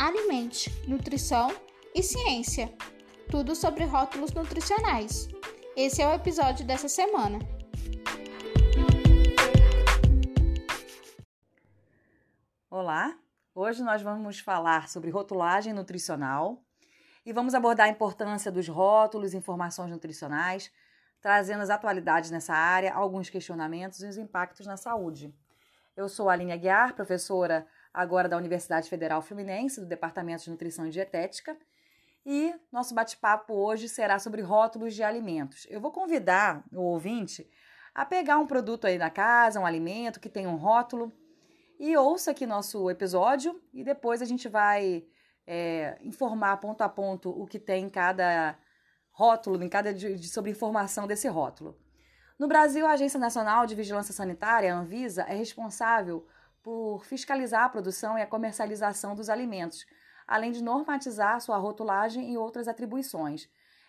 [0.00, 1.54] alimente, nutrição
[1.94, 2.74] e ciência.
[3.30, 5.28] Tudo sobre rótulos nutricionais.
[5.76, 7.38] Esse é o episódio dessa semana.
[12.70, 13.14] Olá,
[13.54, 16.64] hoje nós vamos falar sobre rotulagem nutricional
[17.26, 20.72] e vamos abordar a importância dos rótulos, informações nutricionais,
[21.20, 25.30] trazendo as atualidades nessa área, alguns questionamentos e os impactos na saúde.
[25.94, 30.86] Eu sou a Aline Aguiar, professora agora da Universidade Federal Fluminense, do Departamento de Nutrição
[30.86, 31.56] e Dietética.
[32.24, 35.66] E nosso bate-papo hoje será sobre rótulos de alimentos.
[35.70, 37.48] Eu vou convidar o ouvinte
[37.94, 41.12] a pegar um produto aí na casa, um alimento que tem um rótulo,
[41.80, 45.02] e ouça aqui nosso episódio e depois a gente vai
[45.46, 48.54] é, informar ponto a ponto o que tem em cada
[49.10, 51.78] rótulo, em cada de, de, sobre informação desse rótulo.
[52.38, 56.26] No Brasil, a Agência Nacional de Vigilância Sanitária, a Anvisa, é responsável
[56.62, 59.86] por fiscalizar a produção e a comercialização dos alimentos,
[60.26, 63.48] além de normatizar sua rotulagem e outras atribuições.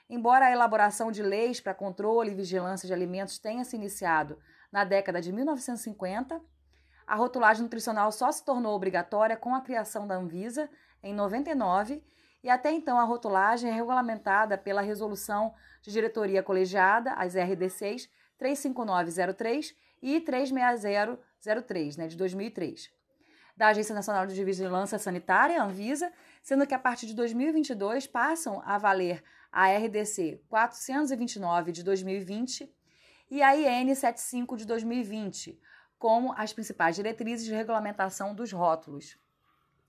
[0.10, 4.38] Embora a elaboração de leis para controle e vigilância de alimentos tenha se iniciado
[4.72, 6.42] na década de 1950,
[7.08, 10.70] a rotulagem nutricional só se tornou obrigatória com a criação da Anvisa
[11.04, 12.04] em 99
[12.44, 19.76] e até então a rotulagem é regulamentada pela Resolução de Diretoria Colegiada, as RD6 35903
[20.02, 20.20] e
[21.42, 22.92] 36003, né, de 2003,
[23.58, 26.12] da Agência Nacional de Vigilância Sanitária, Anvisa,
[26.42, 32.74] sendo que a partir de 2022 passam a valer a RDC 429 de 2020
[33.30, 35.60] e a IN 75 de 2020,
[36.00, 39.18] como as principais diretrizes de regulamentação dos rótulos.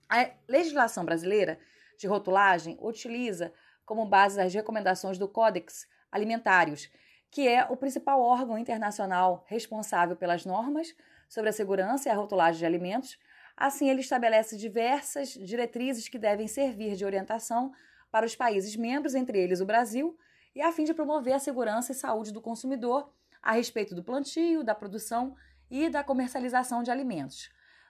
[0.09, 1.59] A legislação brasileira
[1.97, 3.53] de rotulagem utiliza
[3.85, 6.89] como base as recomendações do Códex Alimentários,
[7.31, 10.93] que é o principal órgão internacional responsável pelas normas
[11.33, 13.17] sobre a segurança e a rotulagem de alimentos.
[13.57, 17.73] Assim, ele estabelece diversas diretrizes que devem servir de orientação
[18.11, 20.15] para os países membros, entre eles o Brasil,
[20.53, 23.11] e a fim de promover a segurança e saúde do consumidor
[23.41, 25.35] a respeito do plantio, da produção
[25.71, 27.49] e da comercialização de alimentos.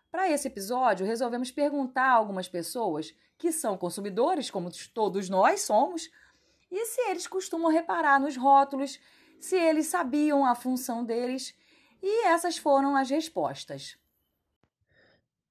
[0.09, 6.09] Para esse episódio, resolvemos perguntar a algumas pessoas que são consumidores, como todos nós somos,
[6.71, 8.99] e se eles costumam reparar nos rótulos
[9.37, 11.53] se eles sabiam a função deles,
[12.03, 13.97] e essas foram as respostas.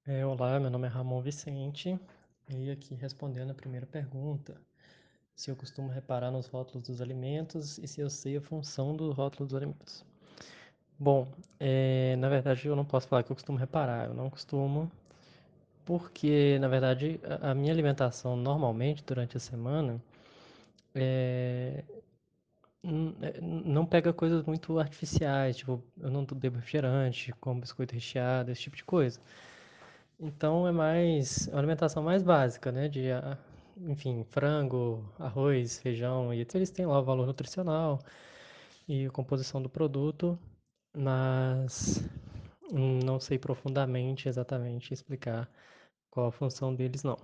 [0.05, 1.99] É, olá, meu nome é Ramon Vicente,
[2.47, 4.61] e aqui respondendo a primeira pergunta,
[5.35, 9.11] se eu costumo reparar nos rótulos dos alimentos e se eu sei a função do
[9.11, 10.05] rótulo dos alimentos.
[10.99, 11.27] Bom,
[11.59, 14.91] é, na verdade eu não posso falar que eu costumo reparar, eu não costumo,
[15.83, 19.99] porque na verdade a, a minha alimentação normalmente durante a semana
[20.93, 21.83] é,
[22.83, 28.75] não pega coisas muito artificiais, tipo, eu não bebo refrigerante, como biscoito recheado, esse tipo
[28.75, 29.19] de coisa.
[30.19, 32.89] Então é mais é uma alimentação mais básica, né?
[32.89, 33.37] De, ah,
[33.77, 37.99] enfim, frango, arroz, feijão, e eles têm lá o valor nutricional
[38.87, 40.37] e a composição do produto,
[40.95, 42.03] mas
[42.71, 45.49] não sei profundamente exatamente explicar
[46.11, 47.17] qual a função deles, não.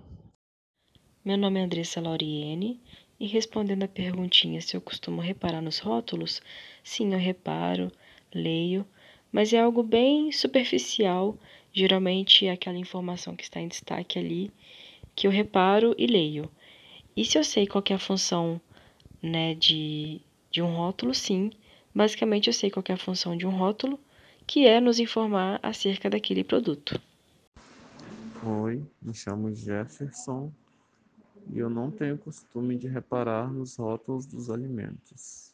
[1.24, 2.81] Meu nome é Andressa Lauriene
[3.19, 6.41] e respondendo a perguntinha se eu costumo reparar nos rótulos,
[6.84, 7.91] sim, eu reparo,
[8.34, 8.85] leio,
[9.31, 11.38] mas é algo bem superficial,
[11.74, 14.52] geralmente é aquela informação que está em destaque ali,
[15.16, 16.50] que eu reparo e leio.
[17.16, 18.62] E se eu sei qual é a função
[19.22, 21.52] né, de, de um rótulo, sim,
[21.94, 24.00] basicamente eu sei qual é a função de um rótulo,
[24.47, 27.00] que é nos informar acerca daquele produto.
[28.44, 30.52] Oi, me chamo Jefferson,
[31.51, 35.53] e eu não tenho costume de reparar nos rótulos dos alimentos.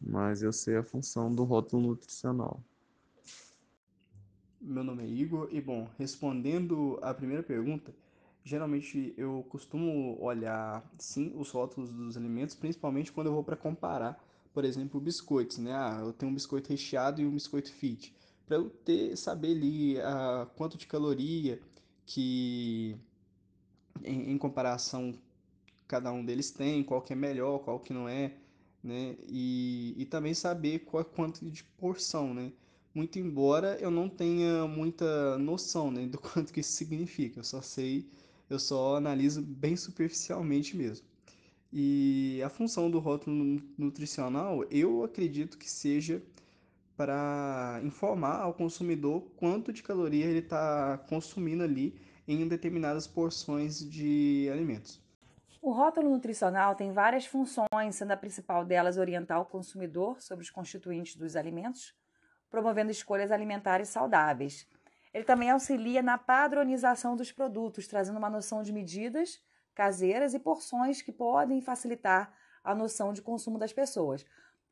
[0.00, 2.62] Mas eu sei a função do rótulo nutricional.
[4.60, 7.94] Meu nome é Igor e bom, respondendo à primeira pergunta,
[8.42, 14.22] geralmente eu costumo olhar sim os rótulos dos alimentos, principalmente quando eu vou para comparar,
[14.52, 15.72] por exemplo, biscoitos, né?
[15.72, 18.14] Ah, eu tenho um biscoito recheado e um biscoito fit,
[18.46, 21.60] para eu ter saber ali ah, quanto de caloria
[22.10, 22.96] que
[24.04, 25.14] em, em, comparação
[25.86, 28.34] cada um deles tem, qual que é melhor, qual que não é,
[28.82, 29.16] né?
[29.28, 32.52] E, e também saber qual quanto de porção, né?
[32.92, 37.38] Muito embora eu não tenha muita noção, né, do quanto que isso significa.
[37.38, 38.04] Eu só sei,
[38.48, 41.06] eu só analiso bem superficialmente mesmo.
[41.72, 46.20] E a função do rótulo nutricional, eu acredito que seja
[47.00, 51.98] para informar ao consumidor quanto de caloria ele está consumindo ali
[52.28, 55.00] em determinadas porções de alimentos.
[55.62, 60.50] O rótulo nutricional tem várias funções, sendo a principal delas orientar o consumidor sobre os
[60.50, 61.94] constituintes dos alimentos,
[62.50, 64.68] promovendo escolhas alimentares saudáveis.
[65.14, 69.40] Ele também auxilia na padronização dos produtos, trazendo uma noção de medidas
[69.74, 72.30] caseiras e porções que podem facilitar
[72.62, 74.22] a noção de consumo das pessoas.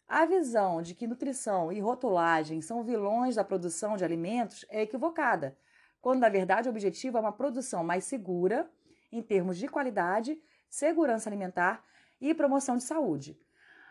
[0.09, 5.55] A visão de que nutrição e rotulagem são vilões da produção de alimentos é equivocada,
[6.01, 8.71] quando na verdade o objetivo é uma produção mais segura
[9.13, 10.41] em termos de qualidade,
[10.71, 11.85] segurança alimentar
[12.19, 13.39] e promoção de saúde.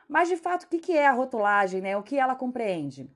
[0.10, 1.82] Mas de fato, o que é a rotulagem?
[1.82, 1.96] Né?
[1.96, 3.08] O que ela compreende?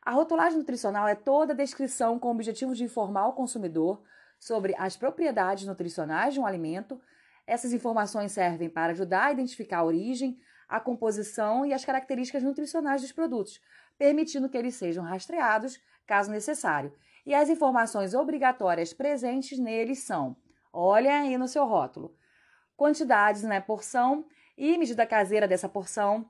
[0.00, 4.02] A rotulagem nutricional é toda a descrição com o objetivo de informar o consumidor
[4.38, 6.98] sobre as propriedades nutricionais de um alimento.
[7.46, 13.00] Essas informações servem para ajudar a identificar a origem, a composição e as características nutricionais
[13.00, 13.60] dos produtos,
[13.96, 16.92] permitindo que eles sejam rastreados caso necessário.
[17.24, 20.36] E as informações obrigatórias presentes neles são:
[20.72, 22.14] olha aí no seu rótulo,
[22.76, 24.24] quantidades, né, porção
[24.56, 26.28] e medida caseira dessa porção,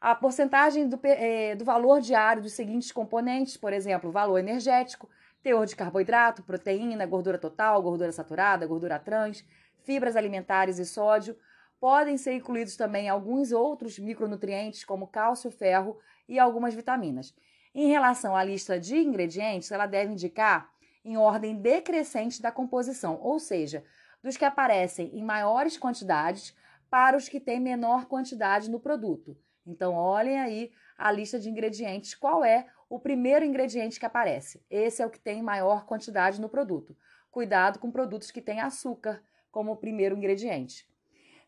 [0.00, 5.08] a porcentagem do, é, do valor diário dos seguintes componentes, por exemplo, valor energético,
[5.42, 9.44] teor de carboidrato, proteína, gordura total, gordura saturada, gordura trans,
[9.84, 11.36] fibras alimentares e sódio.
[11.80, 15.98] Podem ser incluídos também alguns outros micronutrientes, como cálcio, ferro
[16.28, 17.34] e algumas vitaminas.
[17.74, 20.70] Em relação à lista de ingredientes, ela deve indicar
[21.02, 23.82] em ordem decrescente da composição, ou seja,
[24.22, 26.54] dos que aparecem em maiores quantidades
[26.90, 29.34] para os que têm menor quantidade no produto.
[29.64, 34.62] Então, olhem aí a lista de ingredientes, qual é o primeiro ingrediente que aparece.
[34.68, 36.94] Esse é o que tem maior quantidade no produto.
[37.30, 40.89] Cuidado com produtos que têm açúcar como primeiro ingrediente.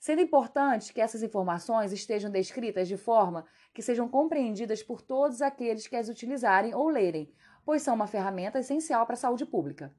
[0.03, 5.87] Sendo importante que essas informações estejam descritas de forma que sejam compreendidas por todos aqueles
[5.87, 7.33] que as utilizarem ou lerem,
[7.65, 9.95] pois são uma ferramenta essencial para a saúde pública.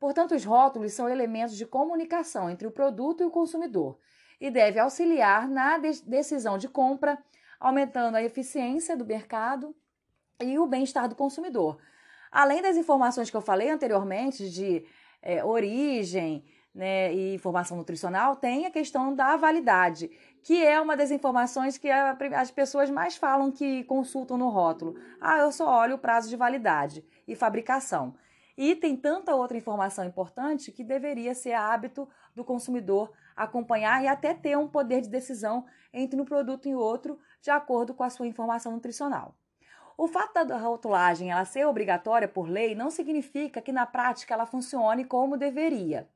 [0.00, 4.00] Portanto, os rótulos são elementos de comunicação entre o produto e o consumidor
[4.40, 7.16] e deve auxiliar na decisão de compra,
[7.60, 9.76] aumentando a eficiência do mercado
[10.40, 11.78] e o bem-estar do consumidor.
[12.32, 14.84] Além das informações que eu falei anteriormente de
[15.22, 16.44] é, origem
[16.76, 20.10] né, e informação nutricional, tem a questão da validade,
[20.42, 24.94] que é uma das informações que a, as pessoas mais falam que consultam no rótulo.
[25.18, 28.14] Ah, eu só olho o prazo de validade e fabricação.
[28.58, 34.34] E tem tanta outra informação importante que deveria ser hábito do consumidor acompanhar e até
[34.34, 38.26] ter um poder de decisão entre um produto e outro, de acordo com a sua
[38.26, 39.34] informação nutricional.
[39.96, 44.44] O fato da rotulagem ela ser obrigatória por lei não significa que na prática ela
[44.44, 46.06] funcione como deveria.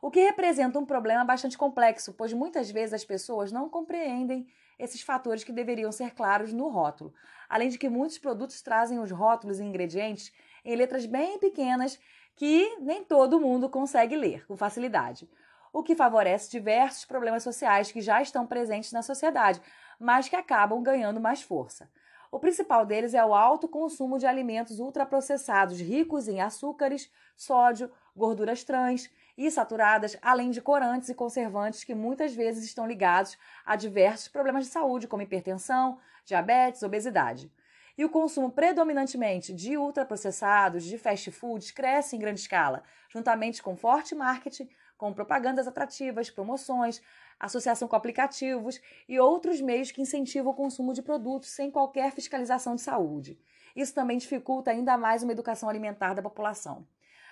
[0.00, 4.46] O que representa um problema bastante complexo, pois muitas vezes as pessoas não compreendem
[4.78, 7.12] esses fatores que deveriam ser claros no rótulo.
[7.48, 10.32] Além de que muitos produtos trazem os rótulos e ingredientes
[10.64, 11.98] em letras bem pequenas
[12.36, 15.28] que nem todo mundo consegue ler com facilidade,
[15.72, 19.60] o que favorece diversos problemas sociais que já estão presentes na sociedade,
[19.98, 21.90] mas que acabam ganhando mais força.
[22.30, 28.62] O principal deles é o alto consumo de alimentos ultraprocessados ricos em açúcares, sódio, gorduras
[28.62, 34.26] trans e saturadas, além de corantes e conservantes que muitas vezes estão ligados a diversos
[34.26, 37.48] problemas de saúde, como hipertensão, diabetes, obesidade.
[37.96, 43.76] E o consumo predominantemente de ultraprocessados, de fast foods, cresce em grande escala, juntamente com
[43.76, 47.00] forte marketing, com propagandas atrativas, promoções,
[47.38, 52.74] associação com aplicativos e outros meios que incentivam o consumo de produtos sem qualquer fiscalização
[52.74, 53.38] de saúde.
[53.76, 56.84] Isso também dificulta ainda mais uma educação alimentar da população.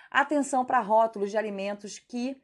[0.09, 2.41] Atenção para rótulos de alimentos que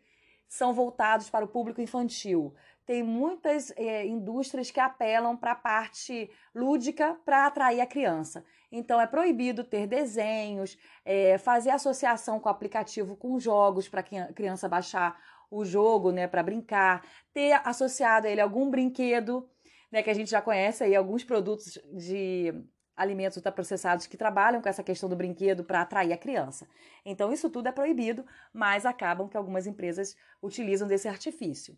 [0.47, 2.53] são voltados para o público infantil,
[2.85, 8.43] tem muitas é, indústrias que apelam para a parte lúdica para atrair a criança.
[8.71, 14.33] Então é proibido ter desenhos, é, fazer associação com o aplicativo com jogos para a
[14.33, 15.17] criança baixar
[15.49, 19.47] o jogo, né, para brincar, ter associado a ele algum brinquedo,
[19.91, 22.53] né, que a gente já conhece aí alguns produtos de
[22.95, 26.67] alimentos ultraprocessados que trabalham com essa questão do brinquedo para atrair a criança.
[27.05, 31.77] Então isso tudo é proibido, mas acabam que algumas empresas utilizam desse artifício.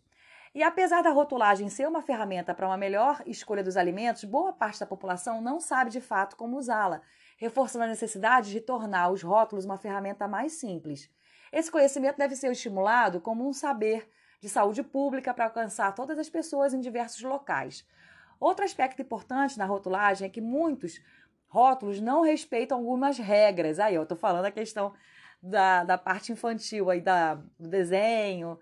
[0.54, 4.80] E apesar da rotulagem ser uma ferramenta para uma melhor escolha dos alimentos, boa parte
[4.80, 7.02] da população não sabe de fato como usá-la,
[7.36, 11.10] reforçando a necessidade de tornar os rótulos uma ferramenta mais simples.
[11.52, 16.28] Esse conhecimento deve ser estimulado como um saber de saúde pública para alcançar todas as
[16.28, 17.86] pessoas em diversos locais.
[18.38, 21.00] Outro aspecto importante na rotulagem é que muitos
[21.46, 23.78] rótulos não respeitam algumas regras.
[23.78, 24.92] Aí, eu estou falando a questão
[25.42, 28.58] da, da parte infantil aí, da, do desenho,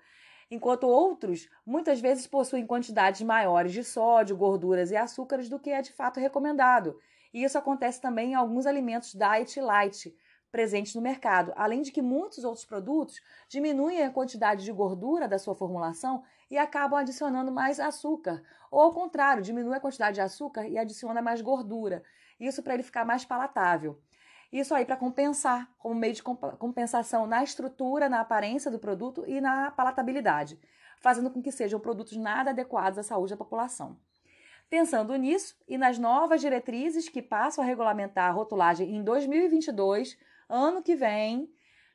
[0.50, 5.82] enquanto outros muitas vezes possuem quantidades maiores de sódio, gorduras e açúcares do que é
[5.82, 6.98] de fato recomendado.
[7.32, 10.14] E isso acontece também em alguns alimentos diet light
[10.52, 15.36] presentes no mercado, além de que muitos outros produtos diminuem a quantidade de gordura da
[15.36, 20.66] sua formulação e acabam adicionando mais açúcar, ou ao contrário, diminui a quantidade de açúcar
[20.66, 22.02] e adiciona mais gordura.
[22.38, 24.00] Isso para ele ficar mais palatável.
[24.52, 29.40] Isso aí para compensar, como meio de compensação na estrutura, na aparência do produto e
[29.40, 30.60] na palatabilidade,
[31.00, 33.98] fazendo com que sejam produtos nada adequados à saúde da população.
[34.70, 40.16] Pensando nisso e nas novas diretrizes que passam a regulamentar a rotulagem em 2022,
[40.48, 41.48] ano que vem,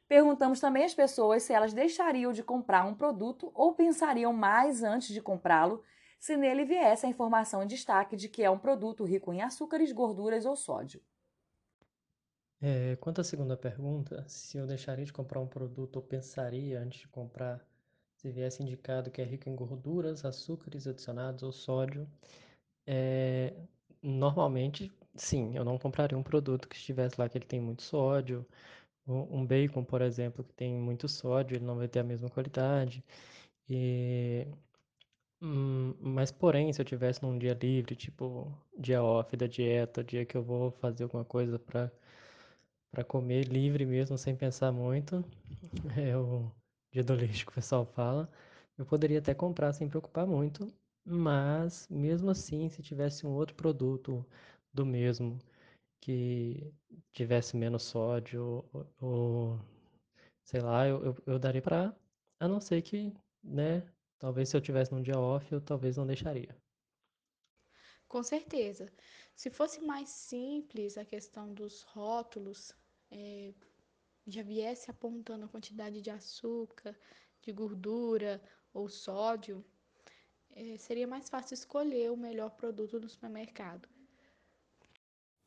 [0.10, 5.14] perguntamos também às pessoas se elas deixariam de comprar um produto ou pensariam mais antes
[5.14, 5.84] de comprá-lo
[6.20, 9.94] se nele viesse a informação em destaque de que é um produto rico em açúcares,
[9.94, 11.02] gorduras ou sódio.
[12.60, 17.00] É, quanto à segunda pergunta, se eu deixaria de comprar um produto ou pensaria antes
[17.00, 17.66] de comprar
[18.18, 22.06] se viesse indicado que é rico em gorduras, açúcares adicionados ou sódio,
[22.86, 23.54] é,
[24.02, 28.46] normalmente, sim, eu não compraria um produto que estivesse lá que ele tem muito sódio.
[29.14, 33.04] Um bacon, por exemplo, que tem muito sódio, ele não vai ter a mesma qualidade.
[33.70, 34.48] E
[35.42, 40.26] Hum, mas porém, se eu tivesse num dia livre, tipo dia off da dieta, dia
[40.26, 41.92] que eu vou fazer alguma coisa para
[42.92, 45.24] para comer livre mesmo, sem pensar muito,
[45.98, 46.52] é o
[46.92, 48.30] dia do lixo que o pessoal fala,
[48.78, 50.72] eu poderia até comprar sem preocupar muito,
[51.06, 54.26] mas mesmo assim, se tivesse um outro produto
[54.74, 55.38] do mesmo
[56.02, 56.74] que
[57.12, 59.60] tivesse menos sódio ou, ou
[60.44, 61.96] sei lá, eu, eu, eu daria para,
[62.40, 63.14] a não ser que,
[63.44, 63.84] né,
[64.20, 66.56] Talvez se eu tivesse num dia off, eu talvez não deixaria.
[68.06, 68.92] Com certeza.
[69.34, 72.74] Se fosse mais simples a questão dos rótulos,
[73.10, 73.54] é,
[74.28, 77.00] já viesse apontando a quantidade de açúcar,
[77.42, 78.42] de gordura
[78.74, 79.64] ou sódio,
[80.52, 83.88] é, seria mais fácil escolher o melhor produto no supermercado.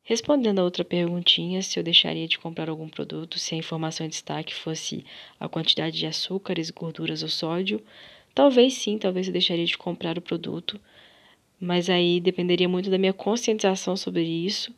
[0.03, 4.09] Respondendo a outra perguntinha, se eu deixaria de comprar algum produto se a informação em
[4.09, 5.05] destaque fosse
[5.39, 7.81] a quantidade de açúcares, gorduras ou sódio,
[8.33, 10.79] Talvez sim, talvez eu deixaria de comprar o produto,
[11.59, 14.73] mas aí dependeria muito da minha conscientização sobre isso,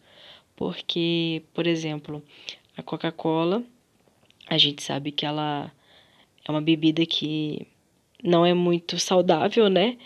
[0.55, 2.21] porque, por exemplo,
[2.75, 3.63] a Coca-Cola,
[4.47, 5.71] a gente sabe que ela
[6.45, 7.65] é uma bebida que
[8.21, 9.97] não é muito saudável, né?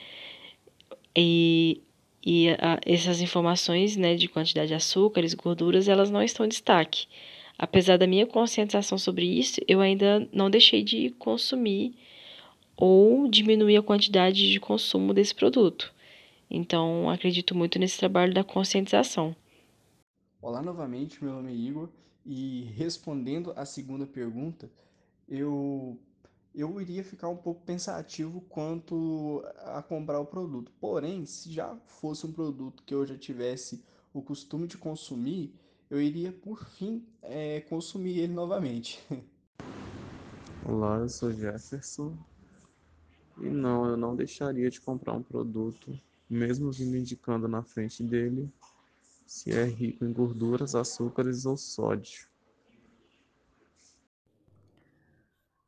[1.15, 1.81] E,
[2.25, 7.07] e a, essas informações, né, de quantidade de açúcares, gorduras, elas não estão em destaque.
[7.57, 11.93] Apesar da minha conscientização sobre isso, eu ainda não deixei de consumir
[12.75, 15.93] ou diminuir a quantidade de consumo desse produto.
[16.49, 19.35] Então, acredito muito nesse trabalho da conscientização.
[20.41, 21.89] Olá novamente, meu nome é Igor
[22.25, 24.71] e respondendo a segunda pergunta,
[25.27, 25.99] eu
[26.53, 30.71] eu iria ficar um pouco pensativo quanto a comprar o produto.
[30.79, 35.53] Porém, se já fosse um produto que eu já tivesse o costume de consumir,
[35.89, 39.03] eu iria por fim é, consumir ele novamente.
[40.65, 42.15] Olá, eu sou Jefferson
[43.37, 48.51] e não, eu não deixaria de comprar um produto, mesmo vindo indicando na frente dele
[49.25, 52.28] se é rico em gorduras, açúcares ou sódio.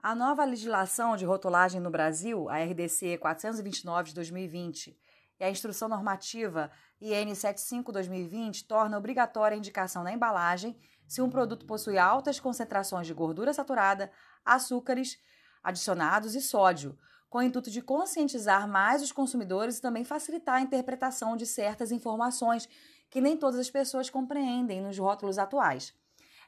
[0.03, 4.98] A nova legislação de rotulagem no Brasil, a RDC 429 de 2020,
[5.39, 10.75] e a Instrução Normativa IN 75-2020 torna obrigatória a indicação na embalagem
[11.08, 14.12] se um produto possui altas concentrações de gordura saturada,
[14.43, 15.20] açúcares
[15.63, 16.98] adicionados e sódio,
[17.29, 21.91] com o intuito de conscientizar mais os consumidores e também facilitar a interpretação de certas
[21.91, 22.67] informações
[23.08, 25.93] que nem todas as pessoas compreendem nos rótulos atuais.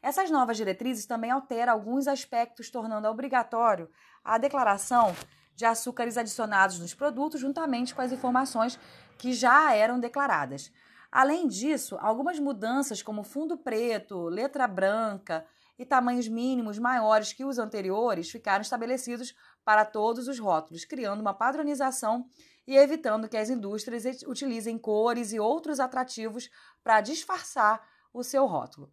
[0.03, 3.89] Essas novas diretrizes também alteram alguns aspectos, tornando obrigatório
[4.21, 5.15] a declaração
[5.55, 8.77] de açúcares adicionados nos produtos, juntamente com as informações
[9.17, 10.69] que já eram declaradas.
[11.09, 15.45] Além disso, algumas mudanças, como fundo preto, letra branca
[15.79, 19.33] e tamanhos mínimos maiores que os anteriores, ficaram estabelecidos
[19.63, 22.25] para todos os rótulos, criando uma padronização
[22.67, 26.49] e evitando que as indústrias utilizem cores e outros atrativos
[26.83, 27.81] para disfarçar
[28.13, 28.91] o seu rótulo.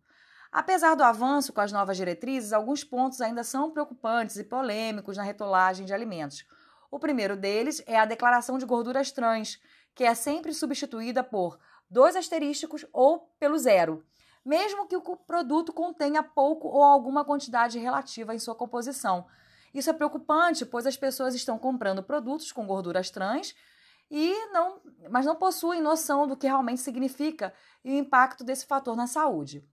[0.53, 5.23] Apesar do avanço com as novas diretrizes, alguns pontos ainda são preocupantes e polêmicos na
[5.23, 6.45] retolagem de alimentos.
[6.91, 9.61] O primeiro deles é a declaração de gorduras trans,
[9.95, 14.05] que é sempre substituída por dois asterísticos ou pelo zero,
[14.45, 19.27] mesmo que o produto contenha pouco ou alguma quantidade relativa em sua composição,
[19.73, 23.55] isso é preocupante, pois as pessoas estão comprando produtos com gorduras trans
[24.11, 27.55] e não, mas não possuem noção do que realmente significa
[27.85, 29.65] e o impacto desse fator na saúde.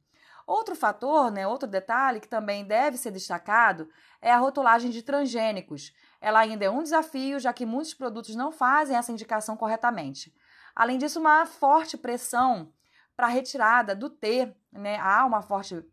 [0.48, 3.90] Outro fator, né, outro detalhe que também deve ser destacado
[4.22, 5.94] é a rotulagem de transgênicos.
[6.22, 10.34] Ela ainda é um desafio, já que muitos produtos não fazem essa indicação corretamente.
[10.74, 12.72] Além disso, uma forte pressão
[13.14, 14.98] para a retirada do T, né?
[15.00, 15.84] Há uma forte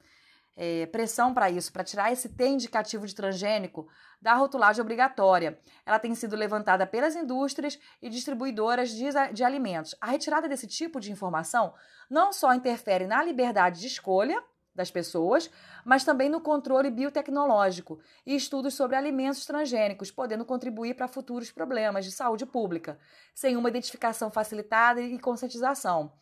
[0.56, 3.88] é, pressão para isso, para tirar esse T indicativo de transgênico
[4.20, 5.58] da rotulagem obrigatória.
[5.84, 9.94] Ela tem sido levantada pelas indústrias e distribuidoras de, de alimentos.
[10.00, 11.74] A retirada desse tipo de informação
[12.08, 14.42] não só interfere na liberdade de escolha
[14.74, 15.48] das pessoas,
[15.84, 22.04] mas também no controle biotecnológico e estudos sobre alimentos transgênicos, podendo contribuir para futuros problemas
[22.04, 22.98] de saúde pública,
[23.32, 26.12] sem uma identificação facilitada e conscientização.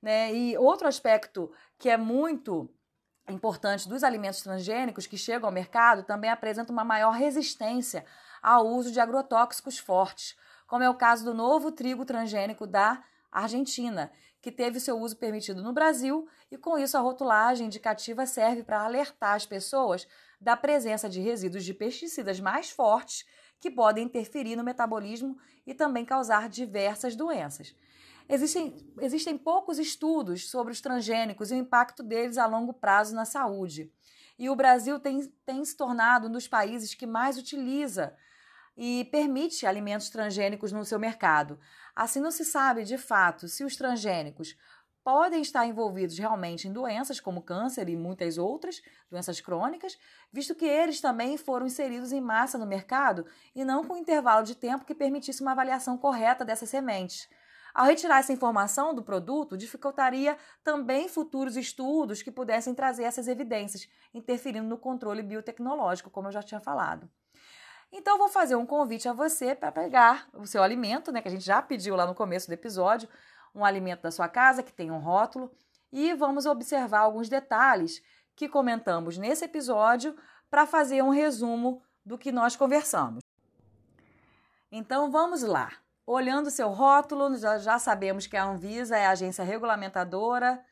[0.00, 0.32] Né?
[0.32, 2.70] E outro aspecto que é muito
[3.32, 8.04] importante dos alimentos transgênicos que chegam ao mercado também apresenta uma maior resistência
[8.42, 14.10] ao uso de agrotóxicos fortes, como é o caso do novo trigo transgênico da Argentina,
[14.40, 18.82] que teve seu uso permitido no Brasil, e com isso a rotulagem indicativa serve para
[18.82, 20.06] alertar as pessoas
[20.40, 23.26] da presença de resíduos de pesticidas mais fortes
[23.60, 27.74] que podem interferir no metabolismo e também causar diversas doenças.
[28.28, 33.24] Existem, existem poucos estudos sobre os transgênicos e o impacto deles a longo prazo na
[33.24, 33.90] saúde.
[34.38, 38.14] E o Brasil tem, tem se tornado um dos países que mais utiliza
[38.76, 41.58] e permite alimentos transgênicos no seu mercado.
[41.96, 44.56] Assim, não se sabe de fato se os transgênicos
[45.02, 49.98] podem estar envolvidos realmente em doenças como câncer e muitas outras doenças crônicas,
[50.30, 54.54] visto que eles também foram inseridos em massa no mercado e não com intervalo de
[54.54, 57.26] tempo que permitisse uma avaliação correta dessas sementes.
[57.74, 63.88] Ao retirar essa informação do produto, dificultaria também futuros estudos que pudessem trazer essas evidências,
[64.12, 67.08] interferindo no controle biotecnológico, como eu já tinha falado.
[67.90, 71.30] Então, vou fazer um convite a você para pegar o seu alimento, né, que a
[71.30, 73.08] gente já pediu lá no começo do episódio,
[73.54, 75.50] um alimento da sua casa que tem um rótulo,
[75.90, 78.02] e vamos observar alguns detalhes
[78.36, 80.14] que comentamos nesse episódio
[80.50, 83.22] para fazer um resumo do que nós conversamos.
[84.70, 85.72] Então, vamos lá.
[86.10, 90.64] Olhando seu rótulo, já, já sabemos que a Anvisa é a agência regulamentadora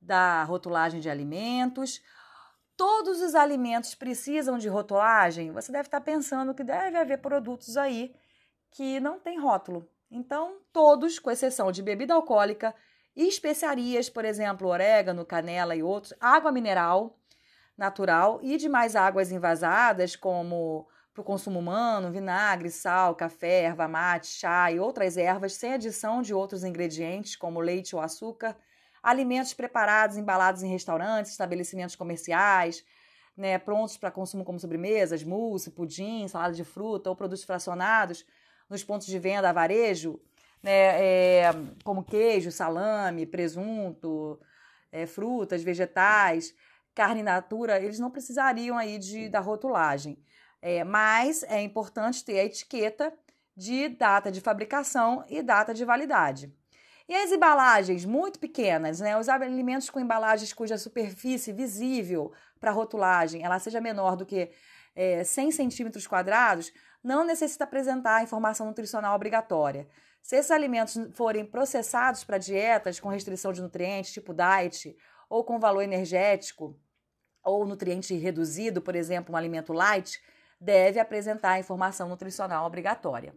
[0.00, 2.02] da rotulagem de alimentos
[2.76, 8.12] todos os alimentos precisam de rotulagem, você deve estar pensando que deve haver produtos aí
[8.72, 9.88] que não tem rótulo.
[10.10, 12.74] Então, todos, com exceção de bebida alcoólica
[13.14, 17.16] e especiarias, por exemplo, orégano, canela e outros, água mineral
[17.78, 24.28] natural e demais águas envasadas, como para o consumo humano, vinagre, sal, café, erva mate,
[24.28, 28.56] chá e outras ervas, sem adição de outros ingredientes, como leite ou açúcar,
[29.02, 32.84] alimentos preparados, embalados em restaurantes, estabelecimentos comerciais,
[33.36, 38.24] né, prontos para consumo como sobremesas, mousse, pudim, salada de fruta ou produtos fracionados
[38.68, 40.18] nos pontos de venda a varejo,
[40.62, 41.50] né, é,
[41.84, 44.40] como queijo, salame, presunto,
[44.90, 46.54] é, frutas, vegetais,
[46.94, 50.16] carne natura, eles não precisariam aí de, da rotulagem.
[50.62, 53.12] É, mas é importante ter a etiqueta
[53.54, 56.54] de data de fabricação e data de validade.
[57.08, 59.18] E as embalagens muito pequenas, né?
[59.18, 64.50] Os alimentos com embalagens cuja superfície visível para rotulagem ela seja menor do que
[64.94, 66.72] é, 100 centímetros quadrados,
[67.02, 69.88] não necessita apresentar informação nutricional obrigatória.
[70.22, 74.96] Se esses alimentos forem processados para dietas com restrição de nutrientes, tipo diet,
[75.28, 76.78] ou com valor energético,
[77.42, 80.22] ou nutriente reduzido, por exemplo, um alimento light,
[80.62, 83.34] deve apresentar informação nutricional obrigatória.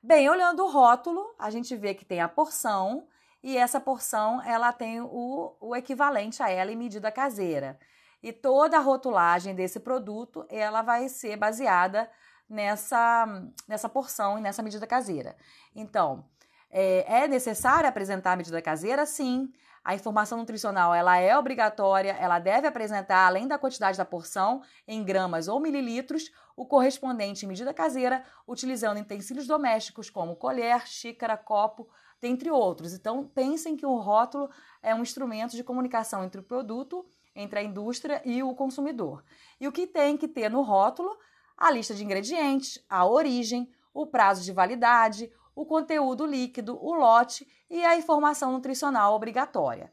[0.00, 3.08] Bem, olhando o rótulo, a gente vê que tem a porção
[3.42, 7.78] e essa porção ela tem o, o equivalente a ela em medida caseira.
[8.22, 12.08] E toda a rotulagem desse produto ela vai ser baseada
[12.48, 13.26] nessa,
[13.66, 15.36] nessa porção e nessa medida caseira.
[15.74, 16.24] Então,
[16.70, 19.04] é, é necessário apresentar a medida caseira?
[19.06, 19.52] Sim.
[19.84, 25.02] A informação nutricional ela é obrigatória, ela deve apresentar, além da quantidade da porção, em
[25.02, 31.88] gramas ou mililitros, o correspondente medida caseira, utilizando utensílios domésticos como colher, xícara, copo,
[32.20, 32.94] dentre outros.
[32.94, 34.48] Então, pensem que o rótulo
[34.80, 39.24] é um instrumento de comunicação entre o produto, entre a indústria e o consumidor.
[39.60, 41.18] E o que tem que ter no rótulo?
[41.56, 47.46] A lista de ingredientes, a origem, o prazo de validade, o conteúdo líquido, o lote
[47.72, 49.90] e a informação nutricional obrigatória.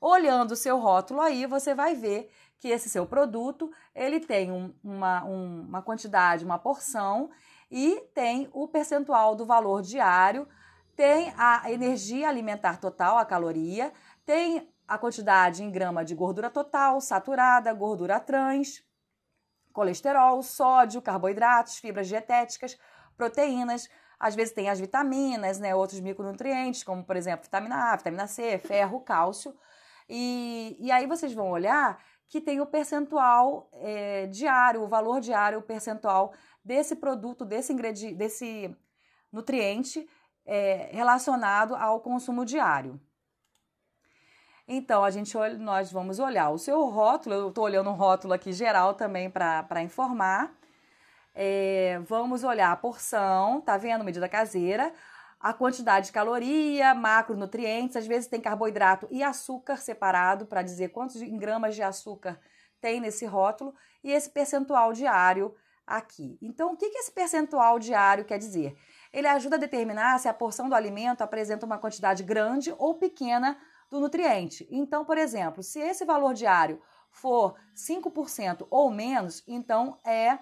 [0.00, 4.74] Olhando o seu rótulo aí, você vai ver que esse seu produto ele tem um,
[4.82, 7.30] uma, um, uma quantidade, uma porção
[7.70, 10.48] e tem o percentual do valor diário,
[10.96, 13.92] tem a energia alimentar total, a caloria,
[14.26, 18.82] tem a quantidade em grama de gordura total, saturada, gordura trans,
[19.72, 22.76] colesterol, sódio, carboidratos, fibras dietéticas,
[23.16, 23.88] proteínas,
[24.20, 28.58] às vezes tem as vitaminas, né, outros micronutrientes, como por exemplo vitamina A, vitamina C,
[28.58, 29.56] ferro, cálcio.
[30.06, 35.58] E, e aí vocês vão olhar que tem o percentual é, diário, o valor diário,
[35.58, 38.76] o percentual desse produto, desse ingrediente, desse
[39.32, 40.06] nutriente
[40.44, 43.00] é, relacionado ao consumo diário.
[44.68, 48.52] Então, a gente nós vamos olhar o seu rótulo, eu estou olhando um rótulo aqui
[48.52, 50.56] geral também para informar.
[51.34, 54.04] É, vamos olhar a porção, tá vendo?
[54.04, 54.92] Medida caseira.
[55.38, 61.20] a quantidade de caloria, macronutrientes, às vezes tem carboidrato e açúcar separado para dizer quantos
[61.22, 62.38] gramas de açúcar
[62.80, 65.54] tem nesse rótulo e esse percentual diário
[65.86, 66.38] aqui.
[66.40, 68.76] Então, o que, que esse percentual diário quer dizer?
[69.12, 73.58] Ele ajuda a determinar se a porção do alimento apresenta uma quantidade grande ou pequena
[73.90, 74.66] do nutriente.
[74.70, 80.38] Então, por exemplo, se esse valor diário for 5% ou menos, então é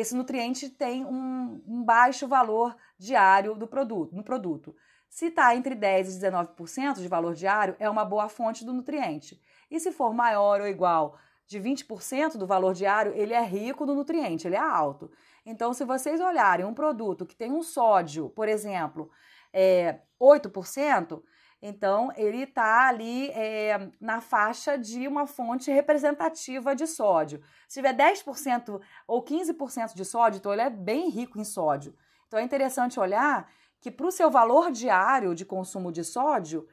[0.00, 4.74] esse nutriente tem um, um baixo valor diário do produto, no produto.
[5.08, 9.40] Se está entre 10% e 19% de valor diário, é uma boa fonte do nutriente.
[9.70, 13.94] E se for maior ou igual de 20% do valor diário, ele é rico no
[13.94, 15.10] nutriente, ele é alto.
[15.44, 19.10] Então, se vocês olharem um produto que tem um sódio, por exemplo,
[19.52, 21.22] é, 8%,
[21.60, 27.42] então ele está ali é, na faixa de uma fonte representativa de sódio.
[27.68, 31.94] Se tiver 10% ou 15% de sódio, então ele é bem rico em sódio.
[32.26, 36.68] Então é interessante olhar que para o seu valor diário de consumo de sódio,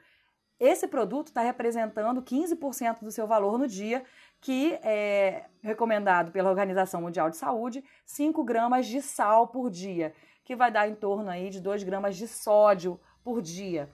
[0.58, 4.04] esse produto está representando 15% do seu valor no dia,
[4.40, 10.56] que é recomendado pela Organização Mundial de Saúde, 5 gramas de sal por dia, que
[10.56, 13.92] vai dar em torno aí de 2 gramas de sódio por dia.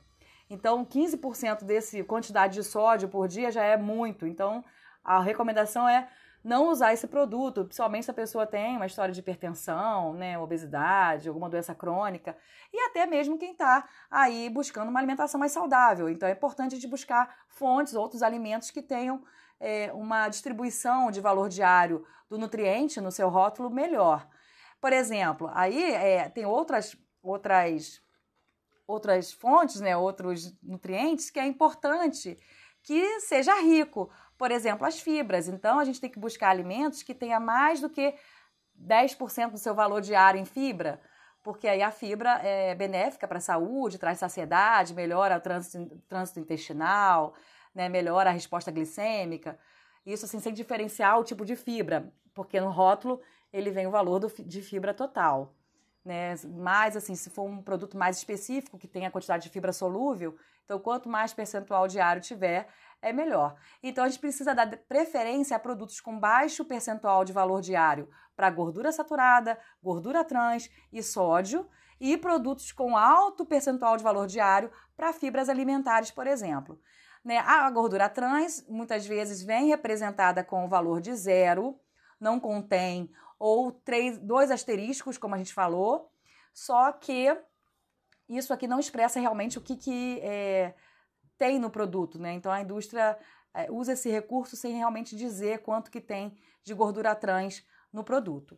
[0.53, 4.27] Então, 15% desse quantidade de sódio por dia já é muito.
[4.27, 4.63] Então,
[5.03, 6.07] a recomendação é
[6.45, 11.29] não usar esse produto, principalmente se a pessoa tem uma história de hipertensão, né, obesidade,
[11.29, 12.37] alguma doença crônica,
[12.71, 16.09] e até mesmo quem está aí buscando uma alimentação mais saudável.
[16.11, 19.23] Então é importante gente buscar fontes, outros alimentos que tenham
[19.59, 24.29] é, uma distribuição de valor diário do nutriente no seu rótulo melhor.
[24.81, 28.02] Por exemplo, aí é, tem outras, outras,
[28.87, 32.37] outras fontes, né, outros nutrientes que é importante
[32.83, 34.11] que seja rico
[34.43, 35.47] por exemplo, as fibras.
[35.47, 38.13] Então, a gente tem que buscar alimentos que tenha mais do que
[38.77, 41.01] 10% do seu valor diário em fibra,
[41.45, 46.41] porque aí a fibra é benéfica para a saúde, traz saciedade, melhora o trânsito, trânsito
[46.41, 47.35] intestinal,
[47.73, 49.57] né, melhora a resposta glicêmica.
[50.05, 53.21] Isso assim, sem diferenciar o tipo de fibra, porque no rótulo
[53.53, 55.55] ele vem o valor do, de fibra total.
[56.05, 56.35] Né?
[56.57, 60.79] Mas assim, se for um produto mais específico, que tenha quantidade de fibra solúvel, então
[60.79, 62.69] quanto mais percentual diário tiver,
[63.01, 63.57] é melhor.
[63.83, 68.51] Então a gente precisa dar preferência a produtos com baixo percentual de valor diário para
[68.51, 71.69] gordura saturada, gordura trans e sódio,
[72.01, 76.81] e produtos com alto percentual de valor diário para fibras alimentares, por exemplo.
[77.25, 77.39] Né?
[77.39, 81.79] A gordura trans muitas vezes vem representada com o valor de zero,
[82.19, 83.09] não contém,
[83.43, 86.09] ou três, dois asteriscos, como a gente falou,
[86.55, 87.37] só que
[88.29, 90.77] isso aqui não expressa realmente o que, que é,
[91.37, 92.35] tem no produto, né?
[92.35, 93.19] Então a indústria
[93.53, 98.57] é, usa esse recurso sem realmente dizer quanto que tem de gordura trans no produto.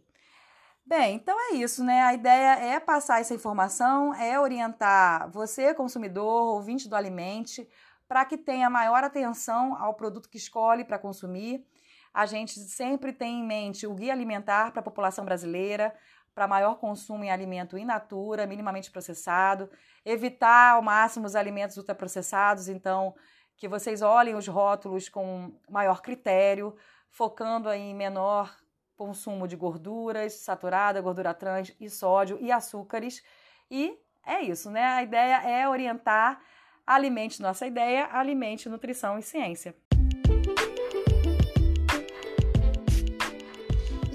[0.84, 2.02] Bem, então é isso, né?
[2.02, 7.66] A ideia é passar essa informação, é orientar você, consumidor, ouvinte do alimente,
[8.06, 11.66] para que tenha maior atenção ao produto que escolhe para consumir.
[12.14, 15.92] A gente sempre tem em mente o guia alimentar para a população brasileira,
[16.32, 19.68] para maior consumo em alimento in natura, minimamente processado,
[20.04, 23.14] evitar ao máximo os alimentos ultraprocessados, então
[23.56, 26.76] que vocês olhem os rótulos com maior critério,
[27.10, 28.56] focando em menor
[28.96, 33.22] consumo de gorduras saturada, gordura trans e sódio e açúcares.
[33.68, 34.84] E é isso, né?
[34.84, 36.40] A ideia é orientar
[36.86, 39.74] alimente nossa ideia, alimente nutrição e ciência.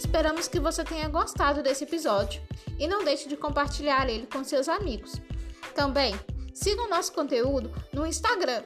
[0.10, 2.42] Esperamos que você tenha gostado desse episódio
[2.80, 5.22] e não deixe de compartilhar ele com seus amigos.
[5.76, 6.20] Também
[6.52, 8.64] siga o nosso conteúdo no Instagram.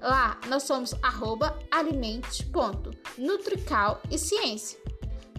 [0.00, 0.94] Lá nós somos
[1.68, 4.78] alimente.nutrical e ciência.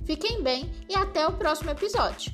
[0.05, 2.33] Fiquem bem e até o próximo episódio.